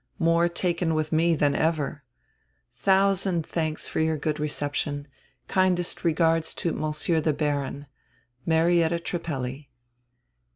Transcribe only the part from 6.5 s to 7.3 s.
to Monsieur